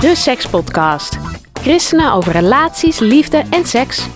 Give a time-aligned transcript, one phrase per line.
[0.00, 1.18] de Sekspodcast.
[1.52, 4.08] Christenen over relaties, liefde en seks.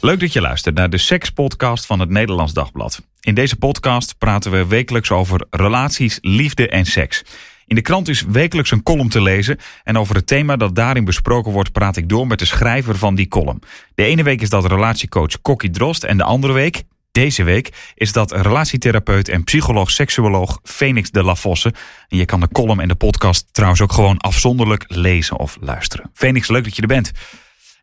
[0.00, 3.02] Leuk dat je luistert naar de Sekspodcast van het Nederlands Dagblad.
[3.20, 7.24] In deze podcast praten we wekelijks over relaties, liefde en seks.
[7.66, 11.04] In de krant is wekelijks een column te lezen en over het thema dat daarin
[11.04, 13.62] besproken wordt praat ik door met de schrijver van die column.
[13.94, 16.82] De ene week is dat relatiecoach Kokkie Drost en de andere week,
[17.12, 21.74] deze week, is dat relatietherapeut en psycholoog-seksuoloog Phoenix de La Fosse.
[22.08, 26.10] En je kan de column en de podcast trouwens ook gewoon afzonderlijk lezen of luisteren.
[26.14, 27.10] Phoenix, leuk dat je er bent.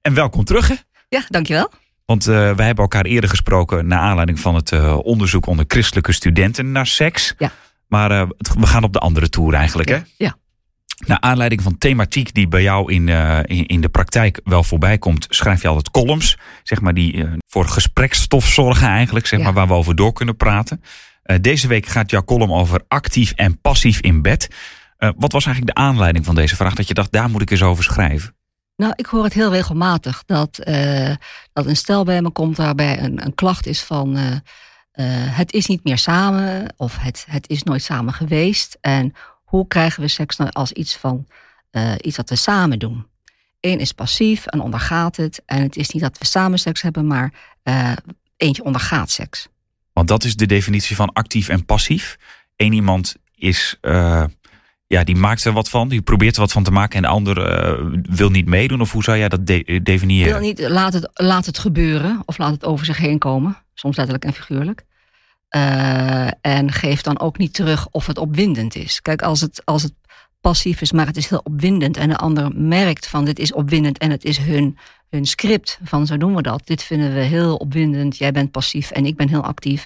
[0.01, 0.75] En welkom terug hè?
[1.09, 1.71] Ja, dankjewel.
[2.05, 6.11] Want uh, wij hebben elkaar eerder gesproken naar aanleiding van het uh, onderzoek onder christelijke
[6.11, 7.33] studenten naar seks.
[7.37, 7.51] Ja.
[7.87, 9.95] Maar uh, we gaan op de andere toer eigenlijk, ja.
[9.95, 10.01] hè?
[10.17, 10.37] Ja.
[11.07, 13.07] Naar aanleiding van thematiek die bij jou in,
[13.45, 17.67] in, in, de praktijk wel voorbij komt, schrijf je altijd columns, zeg maar, die voor
[17.67, 19.45] gesprekstof zorgen eigenlijk, zeg Ja.
[19.45, 20.81] maar, waar we over door kunnen praten.
[21.41, 24.47] deze week gaat jouw column over actief en passief in bed.
[24.97, 26.73] wat was eigenlijk de aanleiding van deze vraag?
[26.75, 28.35] Dat je dacht, daar moet ik eens over schrijven.
[28.75, 30.55] Nou, ik hoor het heel regelmatig dat,
[31.53, 34.17] dat een stel bij me komt waarbij een, een klacht is van
[35.31, 38.77] het is niet meer samen of het, het is nooit samen geweest.
[38.81, 39.13] En
[39.49, 41.27] hoe krijgen we seks nou als iets van
[42.01, 43.07] iets wat we samen doen?
[43.59, 45.41] Eén is passief en ondergaat het.
[45.45, 47.33] En het is niet dat we samen seks hebben, maar
[48.37, 49.47] eentje ondergaat seks.
[49.93, 52.17] Want dat is de definitie van actief en passief.
[52.55, 53.77] Eén iemand is
[54.89, 57.07] ja, die maakt er wat van, die probeert er wat van te maken en de
[57.07, 58.81] ander uh, wil niet meedoen?
[58.81, 60.31] Of hoe zou jij dat de definiëren?
[60.31, 63.95] Wil niet, laat, het, laat het gebeuren of laat het over zich heen komen, soms
[63.95, 64.83] letterlijk en figuurlijk.
[65.55, 69.01] Uh, en geef dan ook niet terug of het opwindend is.
[69.01, 69.93] Kijk, als het, als het
[70.41, 73.97] passief is, maar het is heel opwindend en de ander merkt van dit is opwindend
[73.97, 74.77] en het is hun,
[75.09, 76.61] hun script van zo doen we dat.
[76.65, 79.85] Dit vinden we heel opwindend, jij bent passief en ik ben heel actief.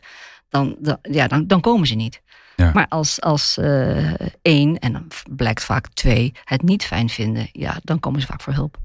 [0.49, 2.21] Dan, dan, ja, dan, dan komen ze niet.
[2.55, 2.71] Ja.
[2.73, 7.79] Maar als, als uh, één, en dan blijkt vaak twee, het niet fijn vinden, ja,
[7.83, 8.77] dan komen ze vaak voor hulp.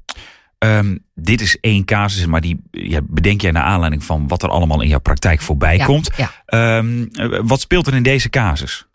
[0.58, 4.48] Um, dit is één casus, maar die ja, bedenk jij naar aanleiding van wat er
[4.48, 6.10] allemaal in jouw praktijk voorbij ja, komt.
[6.16, 6.76] Ja.
[6.78, 7.08] Um,
[7.46, 8.86] wat speelt er in deze casus?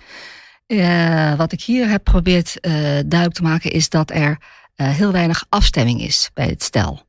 [0.68, 4.38] Uh, wat ik hier heb geprobeerd uh, duidelijk te maken is dat er
[4.76, 7.02] uh, heel weinig afstemming is bij het stel.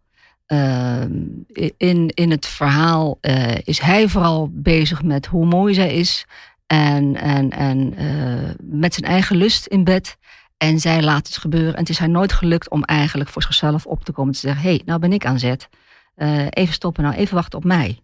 [0.47, 1.11] Ehm,
[1.77, 3.19] in, in het verhaal
[3.65, 6.27] is hij vooral bezig met hoe mooi zij is
[6.67, 7.95] en, en, en
[8.63, 10.17] met zijn eigen lust in bed.
[10.65, 11.73] En zij laat het gebeuren.
[11.73, 14.33] En het is haar nooit gelukt om eigenlijk voor zichzelf op te komen.
[14.33, 15.69] Te zeggen, hé, hey, nou ben ik aan zet.
[16.17, 17.99] Uh, even stoppen, nou even wachten op mij.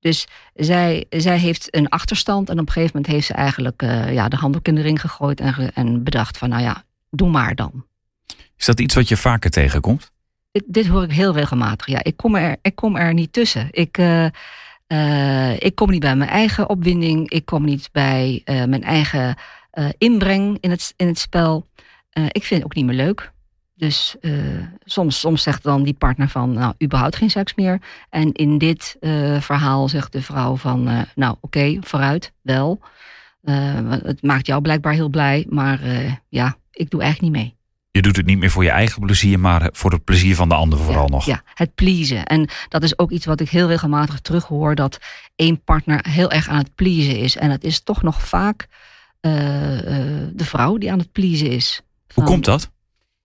[0.00, 2.48] Dus zij, zij heeft een achterstand.
[2.48, 5.00] En op een gegeven moment heeft ze eigenlijk uh, ja, de handdoek in de ring
[5.00, 5.40] gegooid.
[5.40, 7.84] En, en bedacht van, nou ja, doe maar dan.
[8.56, 10.12] Is dat iets wat je vaker tegenkomt?
[10.52, 11.86] Dit, dit hoor ik heel regelmatig.
[11.86, 13.68] Ja, ik kom er, ik kom er niet tussen.
[13.70, 13.98] Ik...
[13.98, 14.26] Uh,
[15.58, 17.30] ik kom niet bij mijn eigen opwinding.
[17.30, 19.36] Ik kom niet bij uh, mijn eigen
[19.74, 21.66] uh, inbreng in het, in het spel.
[22.12, 23.32] ik vind het ook niet meer leuk.
[23.74, 24.16] Dus
[24.84, 27.80] soms, soms zegt dan die partner van, nou, überhaupt geen seks meer.
[28.10, 28.96] En in dit
[29.40, 30.82] verhaal zegt de vrouw van,
[31.14, 32.80] nou, oké, okay, vooruit, wel.
[34.04, 35.80] het maakt jou blijkbaar heel blij, maar
[36.28, 37.58] ja, ik doe eigenlijk niet mee.
[37.92, 40.54] Je doet het niet meer voor je eigen plezier, maar voor het plezier van de
[40.54, 41.24] ander vooral ja, nog.
[41.24, 42.24] Ja, het pleasen.
[42.24, 44.98] En dat is ook iets wat ik heel regelmatig terughoor: dat
[45.36, 47.36] één partner heel erg aan het pleasen is.
[47.36, 48.68] En het is toch nog vaak
[49.20, 51.82] de vrouw die aan het pleasen is.
[52.14, 52.70] Hoe komt dat?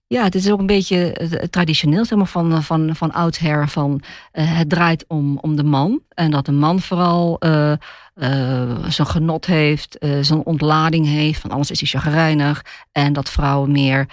[0.08, 3.70] Ja, het is ook een beetje uh, traditioneel, zeg maar, van, van, van oudsher.
[3.70, 4.02] Van,
[4.34, 6.02] uh, het draait om, om de man.
[6.10, 7.74] En dat de man vooral uh,
[8.88, 11.42] zijn genot heeft, zijn ontlading heeft.
[11.42, 12.66] Van alles is hij chagrijnig.
[12.92, 14.06] En dat vrouwen meer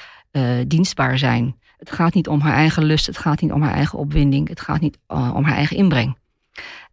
[0.66, 1.56] dienstbaar zijn.
[1.78, 4.60] Het gaat niet om haar eigen lust, het gaat niet om haar eigen opwinding, het
[4.60, 6.16] gaat niet om haar eigen inbreng.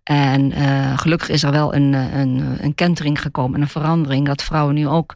[0.10, 4.44] En uh, gelukkig is er wel een, een, een kentering gekomen en een verandering dat
[4.44, 5.16] vrouwen nu ook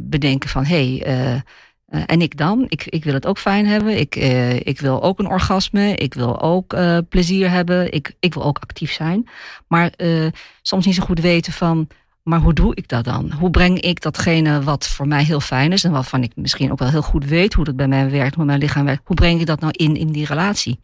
[0.00, 1.42] bedenken van hé, hey,
[1.86, 2.64] en ik dan?
[2.68, 4.16] Ik, ik wil het ook fijn hebben, ik,
[4.64, 6.76] ik wil ook een orgasme, ik wil ook
[7.08, 9.28] plezier hebben, ik, ik wil ook actief zijn.
[9.68, 9.92] Maar
[10.62, 11.88] soms niet zo goed weten van
[12.22, 13.32] maar hoe doe ik dat dan?
[13.32, 16.78] Hoe breng ik datgene wat voor mij heel fijn is en waarvan ik misschien ook
[16.78, 19.40] wel heel goed weet hoe dat bij mij werkt, hoe mijn lichaam werkt, hoe breng
[19.40, 20.80] ik dat nou in, in die relatie?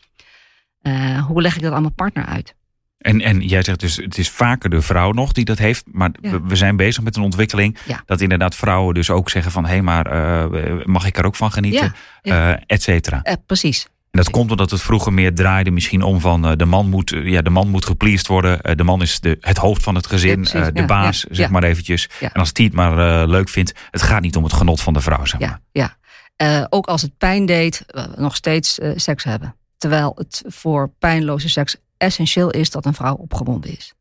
[1.26, 2.59] Hoe leg ik dat aan mijn partner uit?
[3.00, 6.11] En, en jij zegt dus, het is vaker de vrouw nog die dat heeft, maar
[6.20, 6.31] Ja.
[6.31, 8.02] we, we zijn bezig met een ontwikkeling Ja.
[8.06, 11.37] dat inderdaad vrouwen dus ook zeggen van, hé, hey, maar eh, mag ik er ook
[11.37, 13.23] van genieten, Ja, Eh, et cetera.
[13.23, 13.85] Eh, precies.
[14.11, 17.43] En dat komt omdat het vroeger meer draaide misschien om van de man moet, ja,
[17.43, 18.76] de man moet gepleased worden.
[18.76, 20.43] De man is de, het hoofd van het gezin,
[20.73, 22.08] de baas, zeg maar eventjes.
[22.20, 25.00] En als die het maar leuk vindt, het gaat niet om het genot van de
[25.00, 25.61] vrouw, zeg maar.
[25.73, 25.96] Ja,
[26.37, 26.67] ja.
[26.70, 27.85] Ook als het pijn deed,
[28.17, 29.55] nog steeds seks hebben.
[29.79, 33.94] Terwijl het voor pijnloze seks essentieel is dat een vrouw opgewonden is.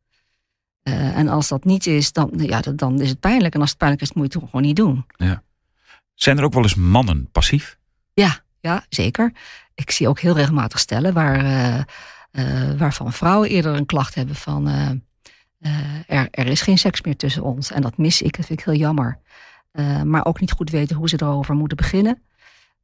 [0.82, 3.54] Eh, en als dat niet is, dan, ja, dan is het pijnlijk.
[3.54, 5.06] En als het pijnlijk is, moet je het gewoon niet doen.
[6.14, 7.78] Zijn er ook wel eens mannen passief?
[8.12, 9.32] Ja, ja, zeker.
[9.74, 11.82] Ik zie ook heel regelmatig stellen waar, uh,
[12.32, 14.66] uh, waarvan vrouwen eerder een klacht hebben van
[16.06, 17.70] er, er is geen seks meer tussen ons.
[17.70, 19.18] En dat mis ik, dat vind ik heel jammer.
[20.04, 22.22] maar ook niet goed weten hoe ze erover moeten beginnen.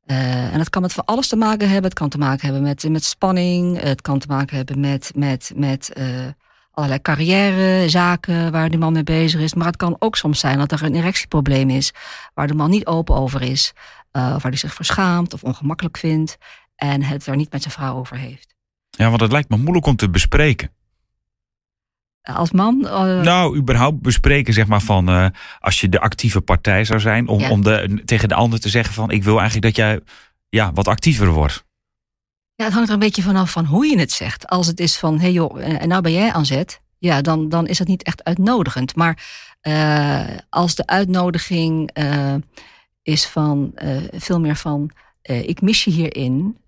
[0.06, 1.84] En dat kan met van alles te maken hebben.
[1.84, 3.80] Het kan te maken hebben met, met spanning.
[3.80, 5.92] Het kan te maken hebben met, met, met
[6.70, 9.54] allerlei carrièrezaken waar de man mee bezig is.
[9.54, 11.92] Maar het kan ook soms zijn dat er een erectieprobleem is
[12.34, 13.72] waar de man niet open over is.
[14.12, 16.36] Uh, of waar hij zich verschaamt of ongemakkelijk vindt
[16.76, 18.54] en het er niet met zijn vrouw over heeft.
[18.90, 20.70] Ja, want het lijkt me moeilijk om te bespreken.
[22.34, 22.80] Als man?
[22.84, 23.20] Uh...
[23.20, 25.26] Nou, überhaupt bespreken, zeg maar, van uh,
[25.60, 27.50] als je de actieve partij zou zijn, om, ja.
[27.50, 30.00] om de, tegen de ander te zeggen van ik wil eigenlijk dat jij
[30.48, 31.64] ja, wat actiever wordt.
[32.54, 34.46] Ja, het hangt er een beetje vanaf van hoe je het zegt.
[34.46, 37.48] Als het is van, hé hey joh, en nou ben jij aan zet, ja, dan,
[37.48, 38.96] dan is dat niet echt uitnodigend.
[38.96, 39.24] Maar
[39.62, 41.90] uh, als de uitnodiging
[43.02, 43.72] is van
[44.12, 44.90] veel meer van,
[45.22, 46.58] ik mis je hierin,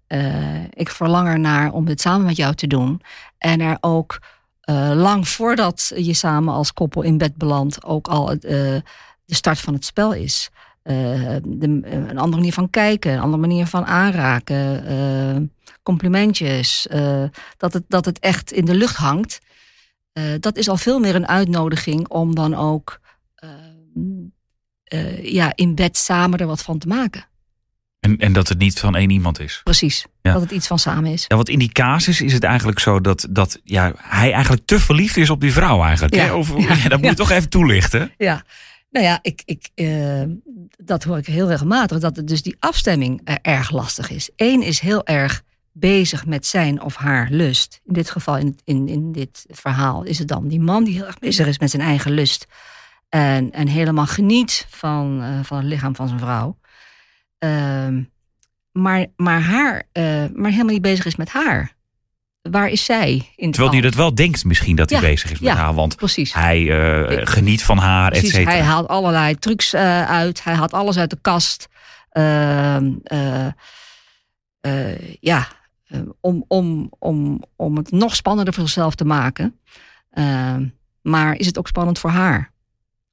[0.71, 3.01] ik verlang ernaar om dit samen met jou te doen.
[3.39, 4.21] En er ook
[4.71, 8.83] uh, lang voordat je samen als koppel in bed belandt, ook al uh, de
[9.25, 10.51] start van het spel is.
[10.85, 16.87] Uh, de, een andere manier van kijken, een andere manier van aanraken, complimentjes,
[17.57, 19.39] dat, het, dat het echt in de lucht hangt.
[20.41, 23.01] dat is al veel meer een uitnodiging om dan ook
[25.23, 27.28] ja, in bed samen er wat van te maken.
[28.01, 29.61] En, en dat het niet van één iemand is.
[29.65, 30.33] Precies, ja.
[30.33, 31.25] dat het iets van samen is.
[31.29, 34.81] Ja, want in die casus is het eigenlijk zo dat, dat ja, hij eigenlijk te
[34.81, 36.15] verliefd is op die vrouw eigenlijk.
[36.15, 36.25] Ja.
[36.25, 36.33] Hè?
[36.33, 36.75] Of, ja.
[36.83, 38.13] ja dat moet je toch even toelichten.
[38.17, 38.45] Ja,
[38.91, 40.23] nou ja, ik, ik, uh,
[40.79, 41.99] dat hoor ik heel regelmatig.
[41.99, 44.31] Dat het dus die afstemming erg lastig is.
[44.37, 45.43] Eén is heel erg
[45.73, 47.81] bezig met zijn of haar lust.
[47.85, 51.07] In dit geval, in, in, in dit verhaal, is het dan die man die heel
[51.07, 52.47] erg bezig is met zijn eigen lust.
[53.09, 56.59] En, en helemaal geniet van, uh, van het lichaam van zijn vrouw.
[57.45, 58.05] Uh,
[58.73, 60.05] maar, maar, haar, uh,
[60.35, 61.77] maar helemaal niet bezig is met haar.
[62.43, 63.33] Waar is zij?
[63.37, 65.75] In Terwijl hij dat wel denkt misschien dat hij ja, bezig is met ja, haar.
[65.75, 66.35] Want precies.
[66.35, 68.51] hij uh, geniet van haar, et cetera.
[68.51, 70.45] Hij haalt allerlei trucs uh, uit.
[70.45, 71.69] Hij haalt alles uit de kast.
[72.11, 72.93] Ehm,
[75.21, 75.49] ja,
[76.21, 79.59] om, om, om, om het nog spannender voor zichzelf te maken.
[80.11, 80.67] Ehm,
[81.03, 82.53] maar is het ook spannend voor haar?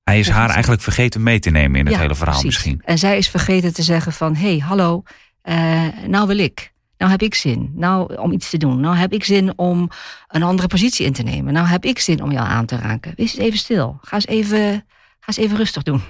[0.05, 2.63] Hij is haar eigenlijk vergeten mee te nemen in het ja, hele verhaal precies.
[2.63, 2.81] misschien.
[2.85, 4.35] En zij is vergeten te zeggen van...
[4.35, 5.03] hé, hey, hallo,
[5.43, 6.73] uh, nou wil ik.
[6.97, 7.71] Nou heb ik zin.
[7.75, 8.79] Nou om iets te doen.
[8.79, 9.89] Nou heb ik zin om
[10.27, 11.53] een andere positie in te nemen.
[11.53, 13.13] Nou heb ik zin om jou aan te raken.
[13.15, 13.97] Wees eens even stil.
[14.01, 14.85] Ga eens even,
[15.19, 16.01] ga eens even rustig doen.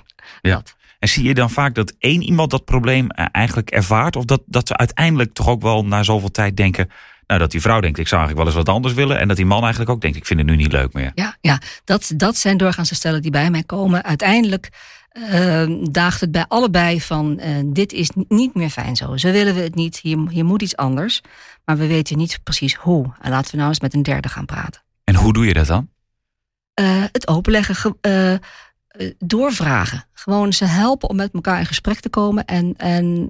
[0.42, 0.56] Ja.
[0.56, 0.76] Dat.
[1.00, 4.16] En zie je dan vaak dat één iemand dat probleem eigenlijk ervaart?
[4.16, 6.90] Of dat, dat ze uiteindelijk toch ook wel na zoveel tijd denken...
[7.28, 9.20] Nou, dat die vrouw denkt, ik zou eigenlijk wel eens wat anders willen.
[9.20, 11.12] En dat die man eigenlijk ook denkt, ik vind het nu niet leuk meer.
[11.16, 14.04] Ja, ja dat, dat zijn doorgaans de stellen die bij mij komen.
[14.04, 14.70] Uiteindelijk
[15.14, 19.18] uh, daagt het bij allebei van, uh, dit is niet meer fijn zo.
[19.18, 21.22] Zo willen we het niet, hier, hier moet iets anders.
[21.66, 23.14] Maar we weten niet precies hoe.
[23.22, 24.82] En laten we nou eens met een derde gaan praten.
[25.04, 25.90] En hoe doe je dat dan?
[26.80, 27.98] Uh, het openleggen,
[29.18, 30.08] doorvragen.
[30.14, 32.46] Gewoon ze helpen om met elkaar in gesprek te komen.
[32.46, 33.30] En, en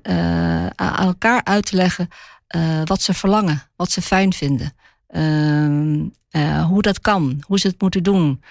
[0.75, 2.07] aan elkaar uit te leggen
[2.55, 4.73] uh, wat ze verlangen, wat ze fijn vinden.
[5.09, 5.93] Uh,
[6.31, 8.43] uh, hoe dat kan, hoe ze het moeten doen.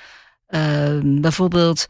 [1.03, 1.87] bijvoorbeeld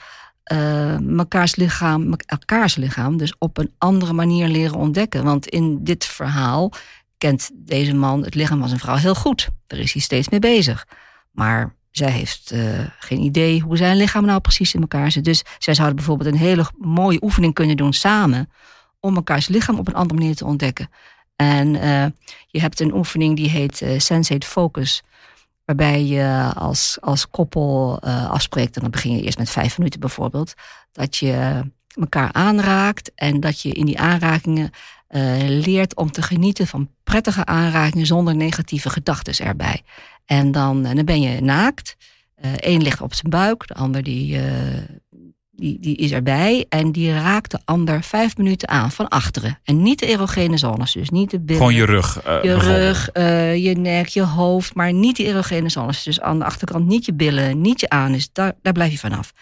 [1.00, 5.24] mekaars lichaam, elkaars lichaam, dus op een andere manier leren ontdekken.
[5.24, 6.72] Want in dit verhaal
[7.18, 9.48] kent deze man het lichaam van zijn vrouw heel goed.
[9.66, 10.86] Daar is hij steeds mee bezig.
[11.30, 12.54] Maar zij heeft
[12.98, 15.24] geen idee hoe zijn lichaam nou precies in elkaar zit.
[15.24, 18.50] Dus zij zouden bijvoorbeeld een hele mooie oefening kunnen doen samen
[19.00, 20.88] om mekaars lichaam op een andere manier te ontdekken.
[21.36, 22.06] En uh,
[22.46, 25.02] je hebt een oefening die heet uh, Sensate Focus.
[25.64, 30.00] Waarbij je als, als koppel uh, afspreekt, en dan begin je eerst met vijf minuten
[30.00, 30.54] bijvoorbeeld,
[30.92, 31.62] dat je
[32.00, 34.70] elkaar aanraakt en dat je in die aanrakingen
[35.46, 39.82] leert om te genieten van prettige aanrakingen zonder negatieve gedachten erbij.
[40.24, 41.96] En dan, dan ben je naakt.
[42.56, 44.40] Eén ligt op zijn buik, de ander die
[45.56, 49.58] die, die is erbij en die raakt de ander vijf minuten aan van achteren.
[49.64, 51.62] En niet de erogene zones, dus niet de billen.
[51.62, 52.26] Gewoon je rug.
[52.26, 56.02] Uh, je rug, uh, je nek, je hoofd, maar niet die erogene zones.
[56.02, 59.32] Dus aan de achterkant niet je billen, niet je anus, daar, daar blijf je vanaf.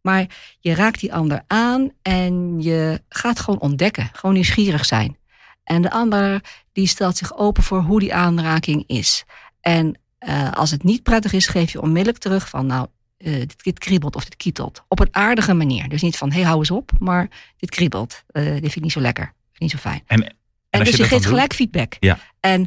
[0.00, 0.26] Maar
[0.60, 5.16] je raakt die ander aan en je gaat gewoon ontdekken, gewoon nieuwsgierig zijn.
[5.64, 6.40] En de ander
[6.72, 9.24] die stelt zich open voor hoe die aanraking is.
[9.60, 9.98] En
[10.28, 12.86] uh, als het niet prettig is, geef je onmiddellijk terug van nou,
[13.18, 14.84] uh, dit, dit, kriebelt of dit kietelt.
[14.88, 15.88] Op een aardige manier.
[15.88, 18.24] Dus niet van, hé, hey, hou eens op, maar dit kriebelt.
[18.32, 20.02] Uh, dit vind ik niet zo lekker, vind ik niet zo fijn.
[20.06, 20.36] En, en,
[20.70, 21.96] en dus je, je geeft gelijk feedback.
[22.00, 22.18] Ja.
[22.40, 22.66] En,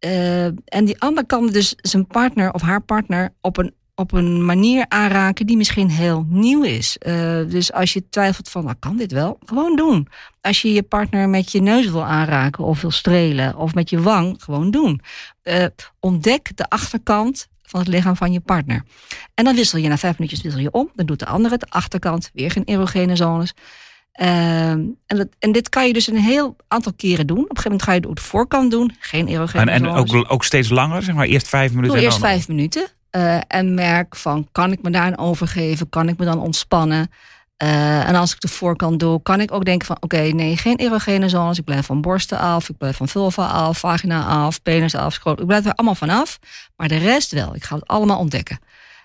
[0.00, 4.44] uh, en die ander kan dus zijn partner of haar partner op een op een
[4.44, 6.96] manier aanraken die misschien heel nieuw is.
[7.48, 10.08] Dus als je twijfelt van, nou kan dit wel, gewoon doen.
[10.40, 14.00] Als je je partner met je neus wil aanraken of wil strelen of met je
[14.00, 15.00] wang, gewoon doen.
[16.00, 18.82] Ontdek de achterkant van het lichaam van je partner.
[19.34, 20.90] En dan wissel je na vijf minuutjes wissel je om.
[20.94, 23.54] Dan doet de andere het, de achterkant, weer geen erogene zones.
[24.20, 27.38] Uh, en, dat, en, dit kan je dus een heel aantal keren doen.
[27.38, 28.96] Op een gegeven moment ga je het de voorkant doen.
[28.98, 31.96] Geen erogene En, en ook, ook, steeds langer, zeg maar eerst vijf minuten?
[31.96, 32.86] Doe eerst vijf minuten.
[33.16, 35.88] Uh, en merk van, kan ik me daar aan overgeven?
[35.88, 37.10] Kan ik me dan ontspannen?
[37.62, 39.96] Uh, en als ik de voorkant doe, kan ik ook denken van...
[40.00, 41.58] oké, nee, geen erogene zones.
[41.58, 45.16] Ik blijf van borsten af, ik blijf van vulva af, vagina af, penis af.
[45.24, 46.38] Ik blijf er allemaal van af.
[46.76, 47.54] Maar de rest wel.
[47.54, 48.58] Ik ga het allemaal ontdekken.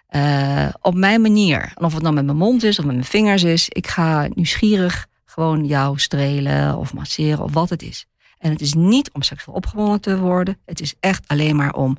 [0.09, 1.71] Uh, op mijn manier.
[1.75, 3.69] En of het dan met mijn mond is of met mijn vingers is.
[3.69, 8.05] Ik ga nieuwsgierig gewoon jou strelen of masseren of wat het is.
[8.37, 10.57] En het is niet om seksueel opgewonden te worden.
[10.65, 11.97] Het is echt alleen maar om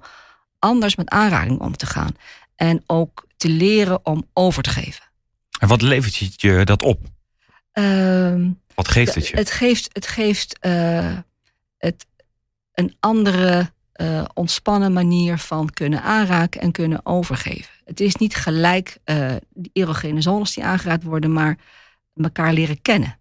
[0.58, 2.16] anders met aanraking om te gaan.
[2.56, 5.03] En ook te leren om over te geven.
[5.64, 7.00] En wat levert je dat op?
[7.74, 9.36] Uh, wat geeft het je?
[9.36, 11.18] Het geeft, het geeft uh,
[11.78, 12.06] het
[12.72, 17.70] een andere uh, ontspannen manier van kunnen aanraken en kunnen overgeven.
[17.84, 21.58] Het is niet gelijk uh, die erogene zones die aangeraakt worden, maar
[22.14, 23.18] elkaar leren kennen.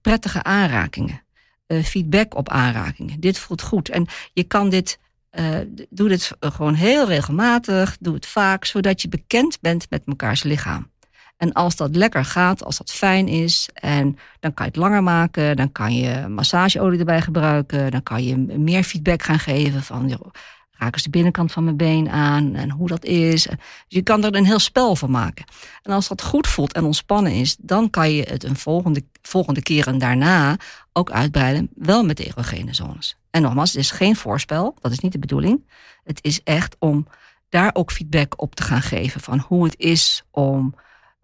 [0.00, 1.22] prettige aanrakingen.
[1.68, 3.20] feedback op aanrakingen.
[3.20, 3.88] Dit voelt goed.
[3.88, 4.98] En je kan dit
[5.32, 5.58] uh,
[5.90, 10.94] doe dit gewoon heel regelmatig, doe het vaak, zodat je bekend bent met mekaars lichaam.
[11.36, 15.02] En als dat lekker gaat, als dat fijn is, en dan kan je het langer
[15.02, 20.08] maken, dan kan je massageolie erbij gebruiken, dan kan je meer feedback gaan geven van
[20.08, 20.30] joh,
[20.70, 23.42] raak eens de binnenkant van mijn been aan en hoe dat is.
[23.42, 23.56] Dus
[23.88, 25.44] je kan er een heel spel van maken.
[25.82, 29.62] En als dat goed voelt en ontspannen is, dan kan je het een volgende, volgende
[29.62, 30.56] keer en daarna
[30.92, 33.16] ook uitbreiden, wel met erogene zones.
[33.30, 35.68] En nogmaals, het is geen voorspel, dat is niet de bedoeling.
[36.04, 37.06] Het is echt om
[37.48, 40.74] daar ook feedback op te gaan geven van hoe het is om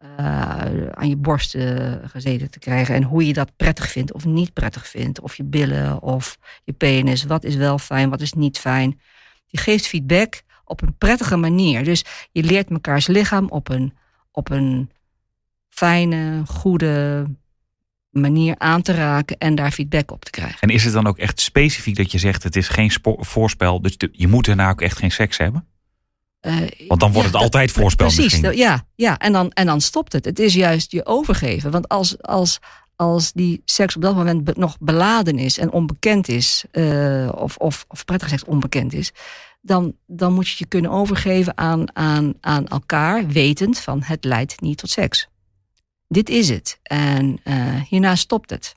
[0.02, 4.52] uh, aan je borsten gezeten te krijgen en hoe je dat prettig vindt of niet
[4.52, 5.20] prettig vindt.
[5.20, 9.00] Of je billen of je penis, wat is wel fijn, wat is niet fijn.
[9.46, 11.84] Je geeft feedback op een prettige manier.
[11.84, 13.92] Dus je leert mekaars lichaam op een,
[14.30, 14.90] op een
[15.68, 17.26] fijne, goede
[18.10, 20.60] manier aan te raken en daar feedback op te krijgen.
[20.60, 23.96] En is het dan ook echt specifiek dat je zegt het is geen voorspel, dus
[24.12, 25.66] je moet daarna ook echt geen seks hebben?
[26.46, 26.56] Uh,
[26.88, 30.24] Want dan wordt het altijd voorspel precies, Ja, ja en, dan, en dan stopt het.
[30.24, 31.70] Het is juist je overgeven.
[31.70, 32.58] Want als, als,
[32.96, 37.84] als die seks op dat moment nog beladen is en onbekend is, uh, of, of,
[37.88, 39.12] of prettig gezegd onbekend is,
[39.60, 44.60] dan, dan moet je je kunnen overgeven aan, aan, aan elkaar, wetend van het leidt
[44.60, 45.28] niet tot seks.
[46.08, 46.78] Dit is het.
[46.82, 48.74] En uh, hierna stopt het.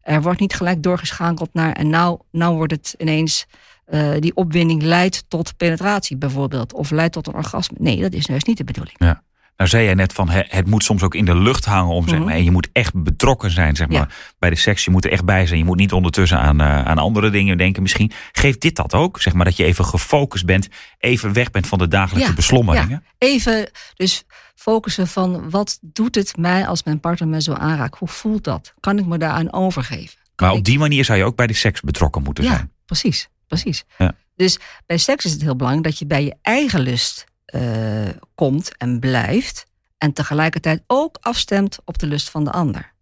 [0.00, 3.46] Er wordt niet gelijk doorgeschakeld naar en nou, nou wordt het ineens
[3.92, 6.72] uh, die opwinding leidt tot penetratie bijvoorbeeld.
[6.72, 7.76] Of leidt tot een orgasme.
[7.80, 8.96] Nee, dat is juist niet de bedoeling.
[8.98, 9.22] Ja.
[9.56, 12.18] Nou zei jij net van het moet soms ook in de lucht hangen om zeg
[12.18, 12.26] mhm.
[12.26, 12.34] maar.
[12.34, 14.84] En je moet echt betrokken zijn zeg maar, bij de seks.
[14.84, 15.58] Je moet er echt bij zijn.
[15.58, 17.82] Je moet niet ondertussen aan, uh, aan andere dingen denken.
[17.82, 19.20] Misschien geeft dit dat ook.
[19.20, 20.68] Zeg maar dat je even gefocust bent.
[20.98, 23.02] Even weg bent van de dagelijkse ja, beslommeringen.
[23.04, 23.26] Ja.
[23.28, 27.98] Even dus focussen van wat doet het mij als mijn partner me zo aanraakt?
[27.98, 28.74] Hoe voelt dat?
[28.80, 30.18] Kan ik me daaraan overgeven?
[30.36, 32.56] maar op die manier zou je ook bij de seks betrokken moeten zijn.
[32.56, 33.28] Ja, precies.
[33.52, 33.84] Precies.
[33.98, 34.14] Ja.
[34.36, 38.76] Dus bij seks is het heel belangrijk dat je bij je eigen lust uh, komt
[38.76, 39.66] en blijft.
[39.98, 42.92] En tegelijkertijd ook afstemt op de lust van de ander.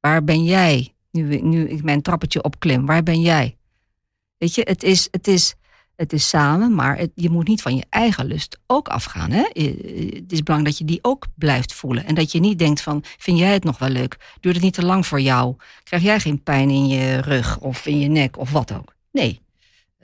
[0.00, 0.94] Waar ben jij?
[1.10, 3.56] Nu, nu ik mijn trappetje opklim, waar ben jij?
[4.38, 5.54] Weet je, het is, het is,
[5.96, 9.30] het is samen, maar het, je moet niet van je eigen lust ook afgaan.
[9.30, 9.42] Hè?
[9.42, 12.04] Het is belangrijk dat je die ook blijft voelen.
[12.04, 14.36] En dat je niet denkt van, vind jij het nog wel leuk?
[14.40, 15.56] Duurt het niet te lang voor jou?
[15.82, 18.94] Krijg jij geen pijn in je rug of in je nek of wat ook?
[19.10, 19.40] Nee.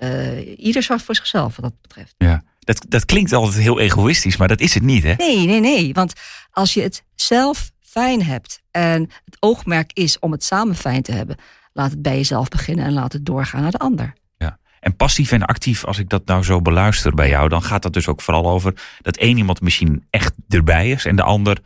[0.03, 2.15] Uh, ieder zorgt voor zichzelf wat dat betreft.
[2.19, 2.43] Ja.
[2.59, 5.15] Dat, dat klinkt altijd heel egoïstisch, maar dat is het niet, hè?
[5.15, 5.93] Nee, nee, nee.
[5.93, 6.13] Want
[6.51, 11.13] als je het zelf fijn hebt en het oogmerk is om het samen fijn te
[11.13, 11.37] hebben,
[11.73, 14.13] laat het bij jezelf beginnen en laat het doorgaan naar de ander.
[14.37, 14.59] Ja.
[14.81, 17.93] En passief en actief, als ik dat nou zo beluister bij jou, dan gaat dat
[17.93, 21.59] dus ook vooral over dat één iemand misschien echt erbij is en de ander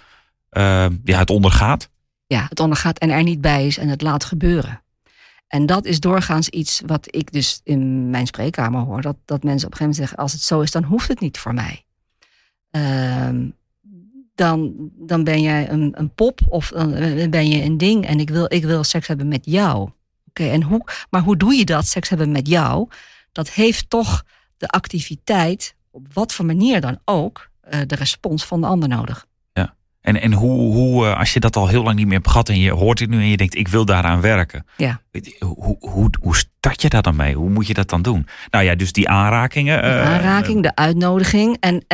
[0.50, 1.90] uh, ja, het ondergaat.
[2.26, 4.81] Ja, het ondergaat en er niet bij is en het laat gebeuren.
[5.52, 9.02] En dat is doorgaans iets wat ik dus in mijn spreekkamer hoor.
[9.02, 11.20] Dat, dat mensen op een gegeven moment zeggen, als het zo is, dan hoeft het
[11.20, 11.84] niet voor mij.
[12.70, 13.28] Uh,
[14.34, 16.90] dan, dan ben jij een, een pop of dan
[17.30, 19.90] ben je een ding en ik wil, ik wil seks hebben met jou.
[20.28, 22.88] Oké, en hoe, maar hoe doe je dat, seks hebben met jou?
[23.32, 24.24] Dat heeft toch
[24.56, 29.26] de activiteit, op wat voor manier dan ook, uh, de respons van de ander nodig.
[30.02, 32.48] En, en hoe, hoe, eh, als je dat al heel lang niet meer hebt gehad
[32.48, 34.66] en je hoort dit nu en je denkt, ik wil daaraan werken.
[34.76, 35.00] Ja.
[35.38, 37.34] Hoe, hoe, hoe start je daar dan mee?
[37.34, 38.26] Hoe moet je dat dan doen?
[38.50, 39.82] Nou ja, dus die aanrakingen.
[39.82, 41.56] De aanraking, de uitnodiging.
[41.60, 41.84] En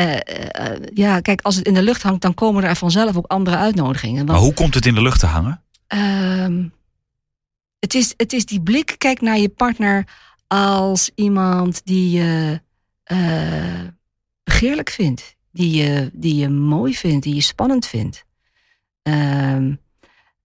[0.94, 4.16] ja, kijk, als het in de lucht hangt, dan komen er vanzelf ook andere uitnodigingen.
[4.16, 5.62] Want, maar hoe komt het in de lucht te hangen?
[5.86, 6.64] Ehm,
[7.78, 10.06] het, is, het is die blik, kijk naar je partner
[10.46, 12.60] als iemand die je
[14.44, 18.24] begeerlijk vindt die je, die je mooi vindt, die je spannend vindt.
[19.02, 19.74] Ehm,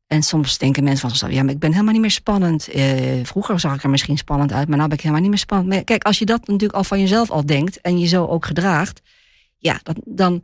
[0.08, 2.76] en soms denken mensen van ja, maar ik ben helemaal niet meer spannend.
[2.76, 5.40] Uh, vroeger zag ik er misschien spannend uit, maar nu ben ik helemaal niet meer
[5.40, 5.70] spannend.
[5.70, 8.46] Maar kijk, als je dat natuurlijk al van jezelf al denkt en je zo ook
[8.46, 9.02] gedraagt,
[9.58, 10.44] ja, dan, dan,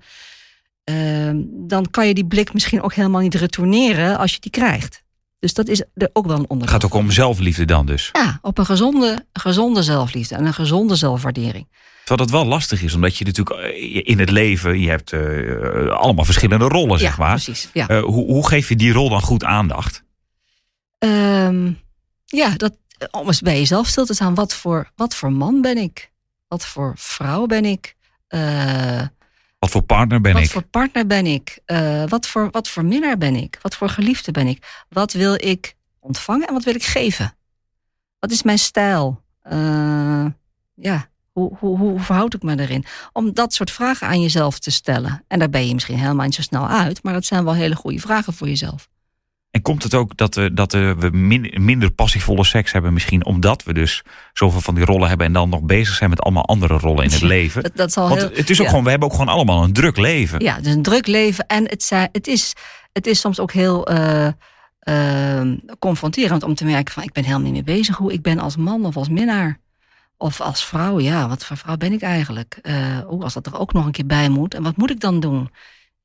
[1.44, 5.04] dan kan je die blik misschien ook helemaal niet retourneren als je die krijgt.
[5.40, 6.82] Dus dat is er ook wel een onderwerp.
[6.82, 8.10] Het gaat ook om zelfliefde dan dus?
[8.14, 11.68] Ja, op een gezonde, gezonde zelfliefde en een gezonde zelfwaardering.
[12.06, 15.92] Terwijl dat wel lastig is, omdat je natuurlijk eh, in het leven, je hebt uh,
[15.92, 17.34] allemaal verschillende rollen, zeg maar.
[17.34, 17.90] Precies, ja.
[17.90, 20.04] Uh, hoe, hoe, geef je die rol dan goed aandacht?
[21.00, 21.80] Um,
[22.26, 22.78] ja, dat,
[23.12, 24.36] om eens bij jezelf stil te staan.
[24.36, 26.12] Wat voor, wat voor man ben ik?
[26.48, 27.96] Wat voor vrouw ben ik?
[28.30, 29.02] Uh,
[29.60, 30.52] wat voor partner ben wat ik?
[30.52, 31.60] Wat voor partner ben ik?
[32.08, 33.60] wat, voor, wat voor minnaar ben ik?
[33.62, 34.86] Wat voor geliefde ben ik?
[34.90, 37.36] Wat wil ik ontvangen en wat wil ik geven?
[38.20, 39.22] Wat is mijn stijl?
[40.76, 42.86] ja, hoe, hoe, hoe verhoud ik me erin?
[43.14, 45.24] Om dat soort vragen aan jezelf te stellen.
[45.28, 47.76] En daar ben je misschien helemaal niet zo snel uit, maar dat zijn wel hele
[47.76, 48.90] goede vragen voor jezelf.
[49.52, 51.10] En komt het ook dat, we, dat we
[51.54, 54.04] minder passievolle seks hebben, misschien omdat we dus
[54.34, 57.12] zoveel van die rollen hebben en dan nog bezig zijn met allemaal andere rollen in
[57.12, 57.72] het leven?
[57.74, 60.40] Dat, Want heel, het is ook gewoon, we hebben ook gewoon allemaal een druk leven.
[60.40, 61.48] Ja, dus een druk leven.
[61.48, 62.54] En het, zijn, het, is,
[62.94, 64.28] het is soms ook heel uh,
[64.84, 65.42] uh,
[65.80, 68.58] confronterend om te merken van ik ben helemaal niet meer bezig hoe ik ben als
[68.58, 69.60] man of als minnaar.
[70.18, 72.60] Of als vrouw, ja, wat voor vrouw ben ik eigenlijk?
[72.62, 74.54] Uh, als dat er ook nog een keer bij moet.
[74.54, 75.50] En wat moet ik dan doen?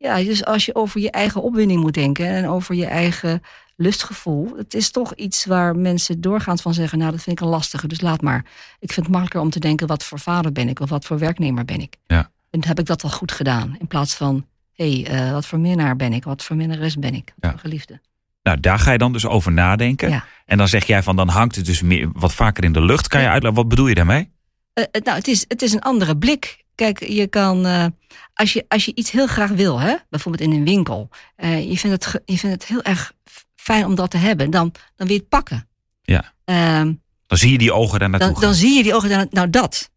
[0.05, 3.43] Ja, dus als je over je eigen opwinding moet denken en over je eigen
[3.77, 4.57] lustgevoel.
[4.57, 7.87] Het is toch iets waar mensen doorgaans van zeggen, nou dat vind ik een lastige,
[7.87, 8.45] dus laat maar.
[8.79, 11.19] Ik vind het makkelijker om te denken, wat voor vader ben ik of wat voor
[11.19, 11.97] werknemer ben ik?
[12.07, 12.31] Ja.
[12.51, 13.77] En heb ik dat wel goed gedaan?
[13.79, 16.25] In plaats van, hé, hey, uh, wat voor minnaar ben ik?
[16.25, 17.33] Wat voor minnares ben ik?
[17.41, 17.55] Ja.
[17.57, 18.01] Geliefde.
[18.43, 20.09] Nou, daar ga je dan dus over nadenken.
[20.11, 20.25] Ja.
[20.47, 23.09] En dan zeg jij van, dan hangt het dus meer, wat vaker in de lucht.
[23.09, 24.31] Kan je uitleggen, wat bedoel je daarmee?
[24.75, 26.65] Uh, nou, het is, het is een andere blik.
[26.75, 27.87] Kijk, je kan, uh,
[28.35, 31.79] als, je, als je iets heel graag wil, hè, bijvoorbeeld in een winkel, uh, je,
[31.79, 33.13] vindt het, je vindt het heel erg
[33.55, 35.69] fijn om dat te hebben, dan, dan wil je het pakken.
[36.03, 36.33] Ja.
[36.45, 36.93] Uh,
[37.27, 39.51] dan zie je die ogen daar naartoe dan, dan zie je die ogen daar Nou,
[39.51, 39.91] dat.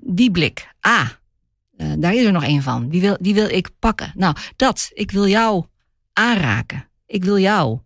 [0.00, 0.68] die blik.
[0.80, 1.08] Ah,
[1.98, 2.88] daar is er nog een van.
[2.88, 4.12] Die wil, die wil ik pakken.
[4.14, 4.90] Nou, dat.
[4.92, 5.64] Ik wil jou
[6.12, 6.88] aanraken.
[7.06, 7.78] Ik wil jou.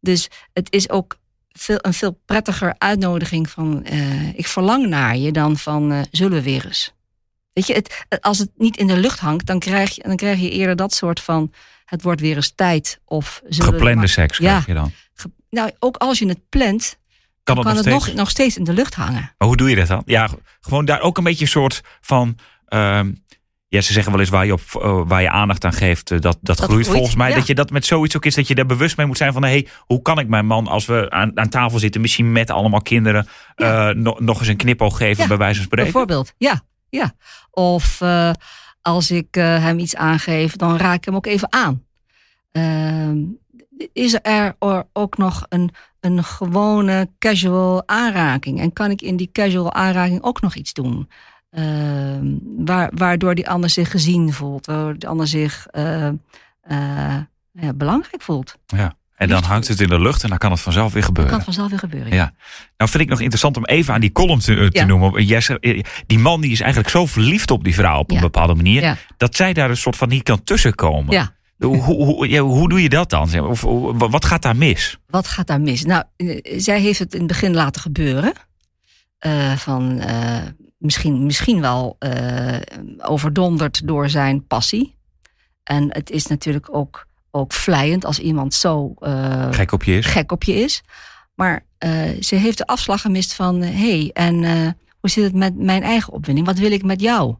[0.00, 1.18] Dus het is ook
[1.52, 6.42] veel, een veel prettiger uitnodiging van uh, ik verlang naar je dan van zullen we
[6.42, 6.94] weer eens.
[7.54, 10.40] Weet je, het, als het niet in de lucht hangt, dan krijg je, dan krijg
[10.40, 11.52] je eerder dat soort van
[11.84, 13.00] het wordt weer eens tijd.
[13.04, 14.92] Of Geplande maar, seks krijg je dan.
[15.14, 16.98] Ge, nou, ook als je het plant,
[17.42, 18.18] kan, kan het, het, nog, nog, steeds?
[18.18, 19.34] nog steeds in de lucht hangen.
[19.38, 20.02] Maar hoe doe je dat dan?
[20.06, 20.28] Ja,
[20.60, 22.38] gewoon daar ook een beetje een soort van.
[22.68, 23.00] Uh,
[23.68, 26.20] ja, ze zeggen wel eens waar je, op, uh, waar je aandacht aan geeft, uh,
[26.20, 26.88] dat, dat, dat, groeit.
[26.88, 27.34] Volgens mij ja.
[27.34, 29.42] dat je dat met zoiets ook is, dat je daar bewust mee moet zijn van,
[29.42, 32.50] hé, hey, hoe kan ik mijn man, als we aan, aan tafel zitten, misschien met
[32.50, 33.92] allemaal kinderen, ja.
[33.92, 35.92] no, nog eens een knipoog geven, ja, bij wijze van spreken?
[35.92, 36.62] Bijvoorbeeld, ja.
[36.94, 37.14] Ja.
[37.50, 38.30] Of uh,
[38.82, 41.84] als ik uh, hem iets aangeef, dan raak ik hem ook even aan.
[42.52, 43.18] Ehm,
[43.92, 44.56] is er
[44.92, 48.60] ook nog een, een gewone casual aanraking?
[48.60, 51.08] En kan ik in die casual aanraking ook nog iets doen?
[51.50, 51.62] Uh,
[52.56, 56.08] waar, waardoor die ander zich gezien voelt, waardoor die ander zich uh,
[57.52, 58.56] ja, belangrijk voelt.
[58.66, 58.96] Ja.
[59.14, 61.32] En dan hangt het in de lucht en dan kan het vanzelf weer gebeuren.
[61.32, 62.16] Dan kan het vanzelf weer gebeuren.
[62.16, 62.34] Ja.
[62.76, 64.84] Nou vind ik nog interessant om even aan die column te, te ja.
[64.84, 65.24] noemen.
[65.24, 68.22] Jesse, die man die is eigenlijk zo verliefd op die vrouw op een ja.
[68.22, 69.06] bepaalde manier.
[69.16, 71.12] Dat zij daar een soort van niet kan tussenkomen.
[71.12, 71.32] Ja.
[71.58, 73.40] Hoe, hoe, hoe doe je dat dan?
[73.40, 73.60] Of,
[73.92, 74.98] wat gaat daar mis?
[75.06, 75.84] Wat gaat daar mis?
[75.84, 76.04] Nou,
[76.56, 78.32] zij heeft het in het begin laten gebeuren.
[79.26, 80.36] Uh, van uh,
[80.78, 81.98] misschien, misschien wel
[82.98, 84.96] overdonderd door zijn passie.
[85.62, 88.94] En het is natuurlijk ook, ook vlijend als iemand zo
[89.50, 90.06] gek op je is.
[90.06, 90.82] Gek op je is.
[91.34, 91.66] Maar
[92.20, 94.44] ze heeft de afslag gemist van: hé, hey, en
[95.00, 96.46] hoe zit het met mijn eigen opwinding?
[96.46, 97.34] Wat wil ik met jou?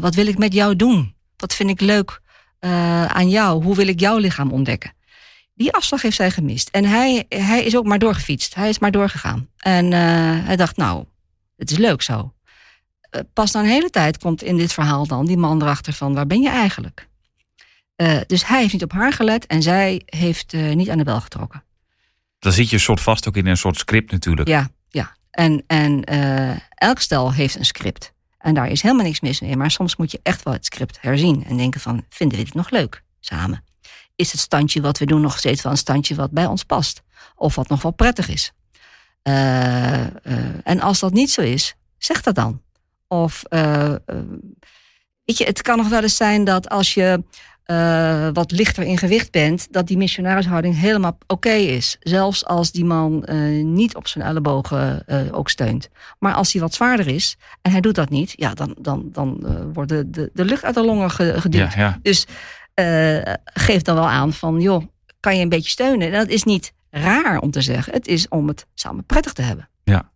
[0.00, 1.14] wat wil ik met jou doen?
[1.36, 2.20] Wat vind ik leuk
[3.08, 3.64] aan jou?
[3.64, 4.92] Hoe wil ik jouw lichaam ontdekken?
[5.54, 6.68] Die afslag heeft zij gemist.
[6.68, 8.54] En hij, hij is ook maar doorgefietst.
[8.54, 9.48] Hij is maar doorgegaan.
[9.58, 9.92] En
[10.44, 11.04] hij dacht, nou,
[11.56, 12.34] het is leuk zo.
[13.32, 16.26] Pas na een hele tijd komt in dit verhaal dan die man erachter van, waar
[16.26, 17.08] ben je eigenlijk?
[17.96, 21.20] Uh, dus hij heeft niet op haar gelet en zij heeft niet aan de bel
[21.20, 21.64] getrokken.
[22.38, 24.48] Dan zit je een soort vast ook in een soort script natuurlijk.
[24.48, 25.16] Ja, ja.
[25.30, 26.04] En, en
[26.68, 28.12] elk stel heeft een script.
[28.38, 29.56] En daar is helemaal niks mis mee.
[29.56, 31.44] Maar soms moet je echt wel het script herzien.
[31.44, 33.02] En denken van, vinden we dit nog leuk?
[33.20, 33.64] samen?
[34.16, 37.02] Is het standje wat we doen nog steeds wel een standje wat bij ons past?
[37.34, 38.52] Of wat nog wel prettig is?
[40.62, 42.62] En als dat niet zo is, zeg dat dan.
[43.08, 43.42] Of,
[45.24, 47.24] weet je, het kan nog wel eens zijn dat als je
[47.70, 51.96] uh, wat lichter in gewicht bent, dat die missionarishouding helemaal oké is.
[52.00, 55.88] Zelfs als die man uh, niet op zijn ellebogen uh, ook steunt.
[56.18, 59.46] Maar als hij wat zwaarder is en hij doet dat niet, ja, dan, dan, dan
[59.72, 61.54] wordt de, de, de lucht uit de longen geduwd.
[61.54, 61.98] Ja, ja.
[62.02, 62.26] Dus
[63.44, 64.82] geef dan wel aan van, joh,
[65.20, 66.06] kan je een beetje steunen?
[66.12, 67.92] En dat is niet raar om te zeggen.
[67.92, 69.68] Het is om het samen prettig te hebben.
[69.84, 70.10] Ja.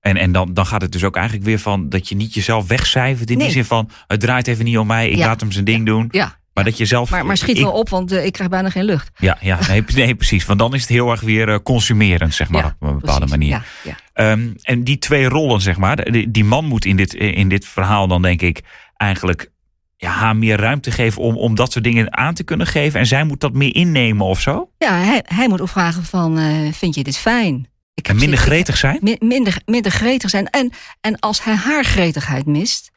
[0.00, 2.66] En, en dan, dan gaat het dus ook eigenlijk weer van dat je niet jezelf
[2.68, 3.30] wegcijfert.
[3.30, 3.44] In Nee.
[3.46, 5.26] die zin van, het draait even niet om mij, ik Ja.
[5.26, 6.08] laat hem zijn ding doen.
[6.10, 7.10] Ja, Maar dat je zelf...
[7.10, 9.10] maar, maar schiet ik- wel op, want uh, ik krijg bijna geen lucht.
[9.16, 10.44] Ja, ja nee, nee, precies.
[10.44, 13.26] Want dan is het heel erg weer eh, consumerend, zeg maar, Ja, op een bepaalde
[13.26, 13.30] Precies.
[13.50, 13.64] manier.
[13.84, 14.30] Ja, ja.
[14.30, 17.66] Ehm, en die twee rollen, zeg maar, die, die man moet in dit, in dit
[17.66, 18.60] verhaal dan denk ik
[18.96, 19.50] eigenlijk
[19.96, 23.00] ja, haar meer ruimte geven om, om dat soort dingen aan te kunnen geven.
[23.00, 24.70] En zij moet dat meer innemen of zo.
[24.78, 27.68] ja hij, hij moet ook vragen van, uh, vind je dit fijn?
[27.94, 28.98] Ik En minder zin- gretig zijn.
[29.02, 30.46] mi- minder, minder gretig zijn.
[30.50, 32.90] En, en als hij haar gretigheid mist,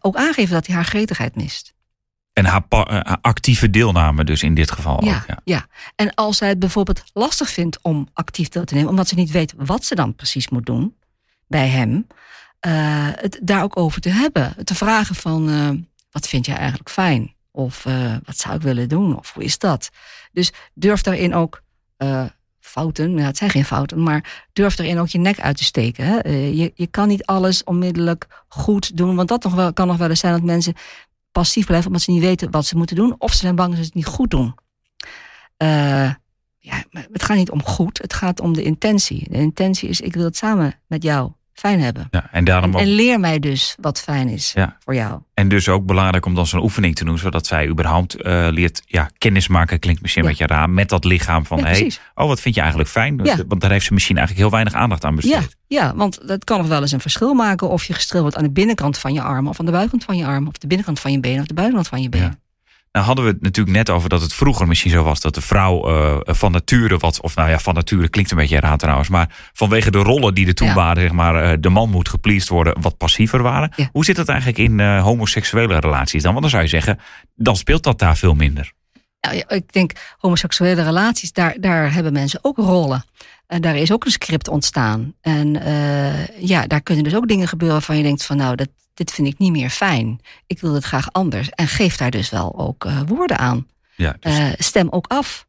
[0.00, 1.74] ook aangeven dat hij haar gretigheid mist.
[2.40, 5.24] En haar, eh, haar actieve deelname dus in dit geval Ja, ook.
[5.26, 5.40] Ja.
[5.44, 5.66] ja.
[5.96, 9.30] En als zij het bijvoorbeeld lastig vindt om actief deel te nemen, omdat ze niet
[9.30, 10.96] weet wat ze dan precies moet doen
[11.46, 12.06] bij hem,
[12.66, 12.72] uh,
[13.14, 14.64] het daar ook over te hebben.
[14.64, 15.70] Te vragen van, uh,
[16.10, 17.34] wat vind jij eigenlijk fijn?
[17.50, 19.18] Of uh, wat zou ik willen doen?
[19.18, 19.90] Of hoe is dat?
[20.32, 21.62] Dus durf daarin ook
[22.60, 26.04] fouten, ja, het zijn geen fouten, maar durf erin ook je nek uit te steken.
[26.04, 26.26] Hè?
[26.26, 29.96] Uh, je, je kan niet alles onmiddellijk goed doen, want dat nog wel, kan nog
[29.96, 30.74] wel eens zijn dat mensen
[31.32, 33.78] passief blijven omdat ze niet weten wat ze moeten doen, of ze zijn bang dat
[33.78, 34.54] ze het niet goed doen.
[35.58, 36.14] Uh,
[36.58, 39.30] ja, het gaat niet om goed, het gaat om de intentie.
[39.30, 42.08] De intentie is, ik wil het samen met jou fijn hebben.
[42.10, 44.76] Ja, en, daarom en, ook, en leer mij dus wat fijn is Ja.
[44.84, 45.20] voor jou.
[45.34, 48.82] en dus ook belangrijk om dan zo'n oefening te doen, zodat zij überhaupt eh, leert
[48.86, 50.36] ja, kennismaken, klinkt misschien een Ja.
[50.38, 53.20] beetje raar, met dat lichaam van, hey, oh wat vind je eigenlijk fijn?
[53.22, 53.36] Ja.
[53.48, 55.56] Want daar heeft ze misschien eigenlijk heel weinig aandacht aan besteed.
[55.66, 58.44] ja, want dat kan nog wel eens een verschil maken of je gestreeld wordt aan
[58.44, 61.00] de binnenkant van je arm, of aan de buitenkant van je arm, of de binnenkant
[61.00, 62.38] van je been, of de buitenkant van je been.
[62.92, 65.40] Nou hadden we het natuurlijk net over dat het vroeger misschien zo was dat de
[65.40, 69.08] vrouw uh, van nature wat, of nou ja, van nature klinkt een beetje raar trouwens,
[69.08, 70.74] maar vanwege de rollen die er toen Ja.
[70.74, 73.72] waren, zeg maar, uh, de man moet gepleased worden, wat passiever waren.
[73.76, 73.88] Ja.
[73.92, 76.30] Hoe zit het eigenlijk in uh, homoseksuele relaties dan?
[76.30, 76.98] Want dan zou je zeggen,
[77.34, 78.72] dan speelt dat daar veel minder.
[79.20, 83.04] Nou, ja, ik denk homoseksuele relaties, daar, daar hebben mensen ook rollen.
[83.46, 85.14] En daar is ook een script ontstaan.
[85.20, 85.52] En
[86.38, 88.68] ja, daar kunnen dus ook dingen gebeuren waarvan je denkt van nou, dat,
[89.00, 90.20] dit vind ik niet meer fijn.
[90.46, 91.50] Ik wil het graag anders.
[91.50, 93.66] En geef daar dus wel ook uh, woorden aan.
[93.96, 95.46] Ja, dus, uh, stem ook af.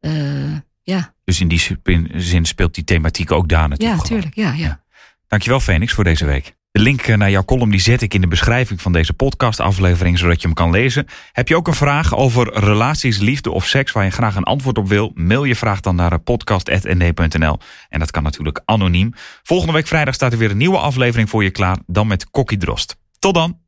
[0.00, 1.14] Uh, ja.
[1.24, 1.78] dus in die
[2.14, 4.00] zin speelt die thematiek ook daar natuurlijk.
[4.00, 4.34] Ja, tuurlijk.
[4.34, 4.54] Ja, ja.
[4.56, 4.82] ja.
[5.26, 6.54] Dankjewel, Phoenix, voor deze week.
[6.72, 10.40] De link naar jouw column die zet ik in de beschrijving van deze podcastaflevering, zodat
[10.40, 11.06] je hem kan lezen.
[11.32, 14.78] Heb je ook een vraag over relaties, liefde of seks waar je graag een antwoord
[14.78, 15.10] op wil?
[15.14, 17.58] Mail je vraag dan naar podcast.nd.nl.
[17.88, 19.12] En dat kan natuurlijk anoniem.
[19.42, 22.58] Volgende week vrijdag staat er weer een nieuwe aflevering voor je klaar, dan met Kokkie
[22.58, 22.96] Drost.
[23.18, 23.61] Tot dan!